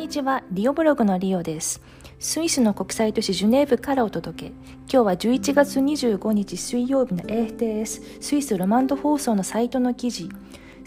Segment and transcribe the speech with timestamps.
[0.00, 1.82] にちは、リオブログのリオです。
[2.18, 4.52] スイスの国際都市ジュネーブからお届け。
[4.88, 10.30] 今日は11月25日水曜日の AFTS スイスロマンド放送のサイトの記事。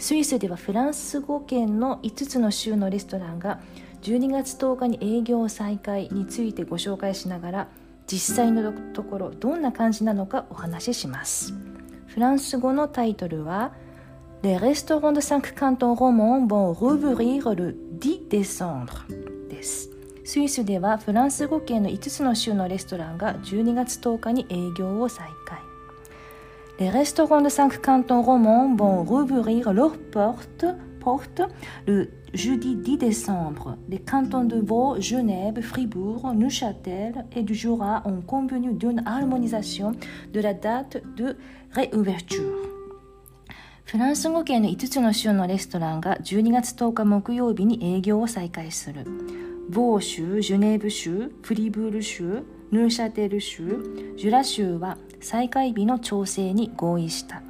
[0.00, 3.60] スイスではフランス語圏の5つの州のレストランが
[4.02, 7.68] 12月10日に営業再開についてご紹介しながら
[8.08, 11.54] 実際のところどんな感じなのかお話しします。
[12.08, 13.74] フランス語のタイトルは
[14.44, 19.89] Les restaurants de 5 cantons romans vont rouvrir le 10 décembre です。
[20.23, 25.59] スイスではフランス語圏の5つの州のレストランが12月10日に営業を再開。
[26.79, 30.65] Les restaurants de 5 cantons romands vont rouvrir leurs portes,
[31.01, 31.41] portes
[31.87, 33.75] le jeudi 10 décembre.
[33.89, 39.91] Les cantons de Vaud, Genève, Fribourg, Neuchâtel et du Jura ont convenu d'une harmonisation
[40.31, 41.35] de la date de
[41.71, 42.72] réouverture.
[43.84, 49.04] フランス語圏の5つの州のレストランが12月10日木曜日に営業を再開する。
[49.68, 57.42] ボー州、ジュネーブ州、フリブール州、ヌーシャテル州、ジュラ州は再開日の調整に合意した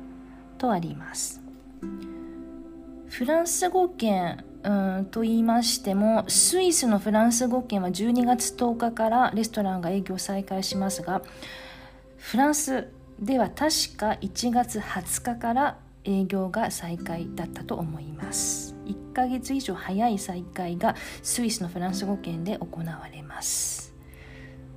[0.58, 1.40] とあります。
[3.08, 11.22] フランス語圏うんと言いましてもスイスのフランス語圏は12月10日からレストランが営業再開しますが
[12.16, 12.88] フランス
[13.20, 23.94] では確か1月20日から営業が再開だったと思います1ヶ月以上早い再開がスイスのフランス語圏で行われます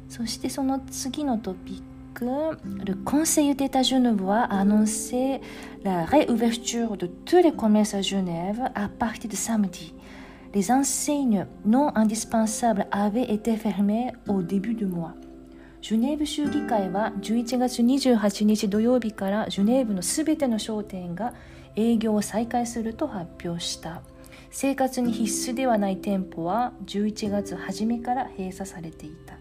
[0.10, 5.40] そしてその次のトピック le Conseil d'État genevois a annoncé
[5.84, 9.94] la réouverture de tous les commerces à Genève à partir de samedi.
[10.56, 15.14] Les enseignes non indispensables avaient été fermées au début du mois.
[15.88, 21.34] ジュネーブ州議会は11月28日土曜日からジュネーブのすべての商店が
[21.78, 24.02] 営業を再開すると発表した。
[24.52, 29.36] 生活に必須ではない店舗は11月初めから閉鎖されていた。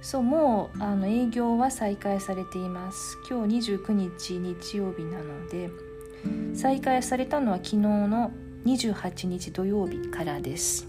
[0.00, 3.18] そうもうあの営業は再開されています。
[3.28, 5.68] 今日29日日曜日なので
[6.54, 8.30] 再開されたのは昨日の
[8.66, 10.87] 28日土曜日からです。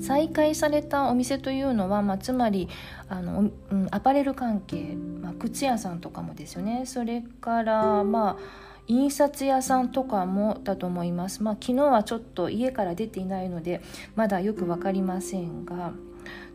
[0.00, 2.68] 再開されたお店というのは、まあ、つまり
[3.08, 11.42] あの、うん、アパレル関係、まあ、靴屋さんとかもですよねそれからまあ印刷屋さんとかもだと思います。
[11.42, 13.80] まあ、昨日はちょっと家から出ていないので
[14.16, 15.92] まだよく分かりませんが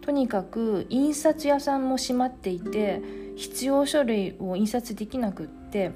[0.01, 3.01] とにかく印刷屋さんも閉まっていて
[3.35, 5.91] 必要書類を印刷できなくって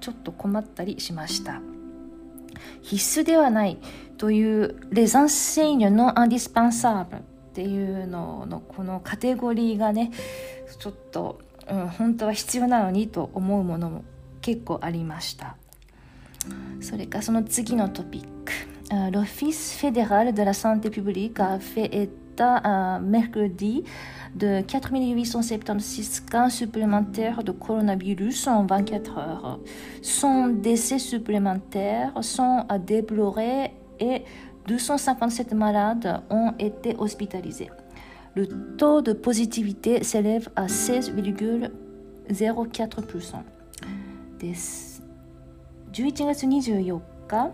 [0.00, 1.60] ちょっと困ったりしました。
[2.82, 3.78] 必須ではない
[4.16, 7.20] というレザンセイニョのアンディスパンサーブっ
[7.54, 10.12] ていうののこのカテゴリーがね
[10.78, 14.04] ちょっと、うん、本当は必要なのにと思うものも
[14.40, 15.56] 結構ありました。
[16.80, 18.52] それかその次のトピック。
[18.90, 23.84] L'Office fédéral de la santé publique a fait état mercredi
[24.35, 29.59] de 4876 cas supplémentaires de coronavirus en 24 heures.
[30.01, 34.23] 100 décès supplémentaires sont à déplorer et
[34.67, 37.69] 257 malades ont été hospitalisés.
[38.35, 38.47] Le
[38.77, 43.35] taux de positivité s'élève à 16,04%.
[44.43, 45.01] です。
[45.93, 47.51] 11月24日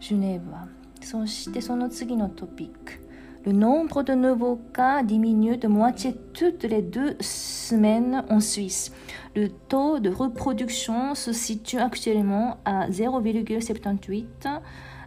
[0.00, 0.66] ジュネーブは
[1.00, 3.02] そしてその次のトピック
[3.44, 8.92] Le nombre de nouveaux cas diminue de moitié toutes les deux semaines en Suisse.
[9.34, 14.24] Le taux de reproduction se situe actuellement à 0,78,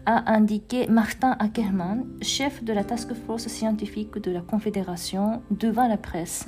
[0.06, 5.98] a indiqué Martin Ackermann, chef de la task force scientifique de la Confédération, devant la
[5.98, 6.48] presse.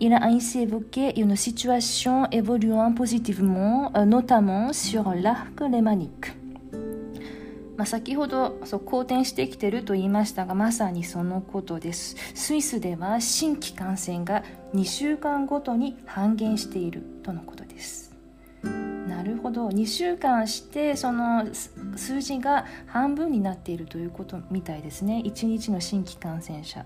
[0.00, 6.32] Il a ainsi évoqué une situation évoluant positivement, notamment sur l'arc lémanique.
[7.80, 14.44] まあ、先ほどそう好転してきてると言いましたがまさにそのことですスイスでは新規感染が
[14.74, 18.14] 2週間ごとに半減しているとのことです
[19.08, 21.46] なるほど2週間してその
[22.00, 25.22] 数字が半分になっているということみたいですね。
[25.24, 26.84] 1日の新規感染者。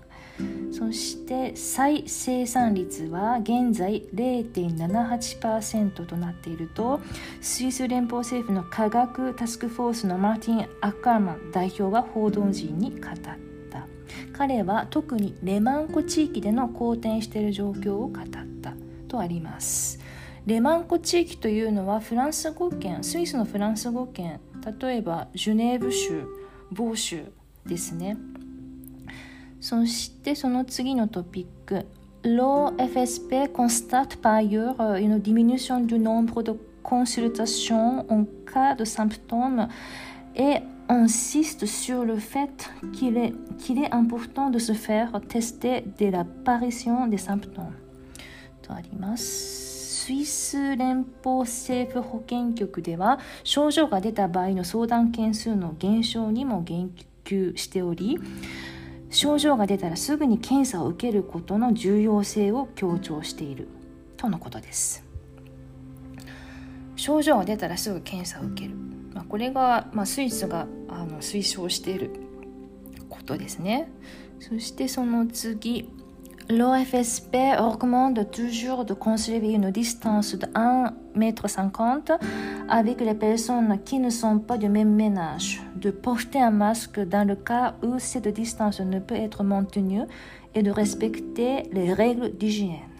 [0.71, 6.99] そして再生産率は現在0.78%となっていると
[7.39, 13.37] スイス連邦政府の科学タスクフォースのマーティン・アッカーマン代表は報道陣に語った。
[14.33, 18.23] 彼は特にレマン湖地域での好転している状況を語っ
[18.61, 18.73] た
[19.07, 19.99] とあります。
[20.45, 24.39] レマン湖地域というのはフランス語圏スイスのフランス語圏
[24.80, 26.24] 例えばジュネーブ州
[26.70, 27.24] ボー州
[27.66, 28.16] ですね
[29.60, 31.86] そしてその次のトピック
[32.22, 39.68] L'OFSP constate par ailleurs une diminution du nombre de consultations en cas de symptômes
[40.36, 40.58] et
[40.88, 47.06] insiste sur le fait qu'il est, qu'il est important de se faire tester dès l'apparition
[47.06, 47.72] des symptômes.
[48.70, 49.53] とあります。
[50.05, 56.91] スイス連邦政府保健局では症状が出た場合の相談件数の減少にも言
[57.23, 58.19] 及しており
[59.09, 63.67] 症状が出たらすぐに検査を受けることの重要性を強調している。
[64.15, 65.03] とのことです。
[66.95, 68.75] 症状が出たらすぐ検査を受ける、
[69.11, 72.11] まあ、これが、まあ、スイスがあの推奨している
[73.09, 73.89] ことですね。
[74.39, 75.89] そしてその次
[76.50, 82.18] L'OFSP recommande toujours de conserver une distance de 1,50 m
[82.68, 87.26] avec les personnes qui ne sont pas du même ménage, de porter un masque dans
[87.26, 90.02] le cas où cette distance ne peut être maintenue
[90.54, 92.90] et de respecter les règles d'hygiène.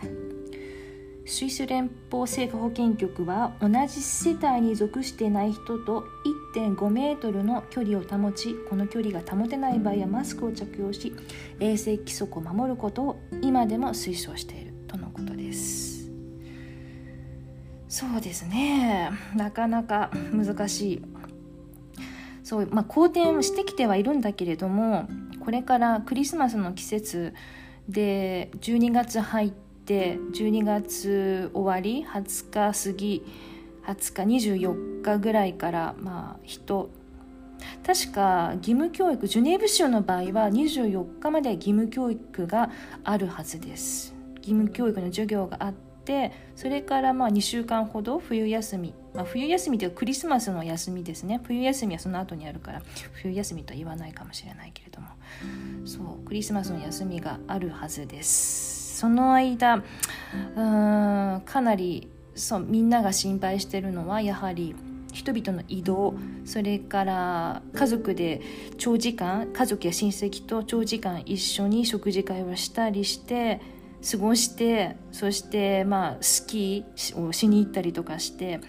[1.30, 6.02] スイス連邦政府保健局は同じ世帯に属していない人と
[6.55, 11.13] 1.5メートルの距離を保ちこの距離が保てない場合はマスクを着用し
[11.59, 16.09] 衛生規則を守ることを今でも推奨しているとのことです。
[17.89, 19.11] そうですね。
[19.35, 21.01] なかなか難しい。
[22.43, 25.09] そうまあ好転してきてはいるんだけれども
[25.43, 27.33] これからクリスマスの季節
[27.89, 33.23] で12月入ってって12月終わり20日過ぎ
[33.87, 36.89] 20日24日ぐらいからまあ人。
[37.85, 42.69] 確か義務教育ジュネーブ州の場合は24日まで義務教育が
[43.03, 44.13] あるはずです。
[44.37, 51.41] 義務教育の授業があってそれからまあ2週間ほど冬休み、まあ、冬休みというかクリスマスの休みですね。
[51.43, 52.81] 冬休みはその後にあるから
[53.13, 55.07] 冬休みとは言わないかもしれないけれども。
[55.85, 58.99] そうクリスマスの休みがあるはずです。
[58.99, 64.75] その間うーんかなりそうみんなが心配してるのはやはり
[65.13, 68.41] 人々の移動それから家族で
[68.77, 73.61] 長時間家族や親戚と長時間一緒に食事会をしたりして
[74.11, 78.59] 過ごしてそしてまあスキーをしに行ったりとかして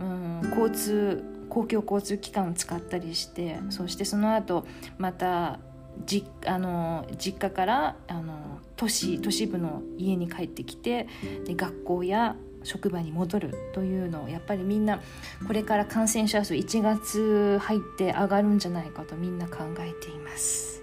[0.00, 4.66] うん交通公共交通機関を使ったりしてそしてその後
[4.96, 5.60] また
[6.06, 11.06] じあの実家からあの都市都市部の家に帰ってきて
[11.44, 15.00] で学校や職場に戻るというのをやっぱりみんな
[15.46, 20.82] これから感染者数1月入って上がるんじゃないかとみんな考えています。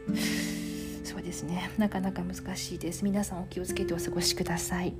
[1.03, 1.71] そうですね。
[1.77, 3.03] なかなか難しいです。
[3.03, 4.93] 皆さんお気をつけてお過ごしください。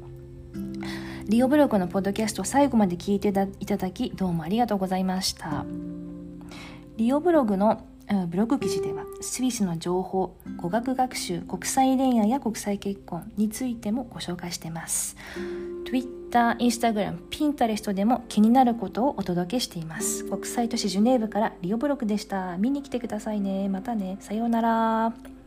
[1.27, 3.29] リオブログのポッドキャスト最後まで聞いて
[3.59, 5.65] いただきどうもありがとうございました。
[6.97, 7.85] リオブログの
[8.29, 15.15] ブログ記事ではスイスの情報語学学習国際恋愛や国際結婚についてもご紹介しています。
[15.86, 20.26] Twitter、Instagram、Pinterest でも気になることをお届けしています。
[20.26, 22.57] 国際都市ジュネーブからリオブログでした。
[22.57, 23.69] 見に来てくださいね。
[23.69, 24.18] またね。
[24.19, 25.38] さようなら。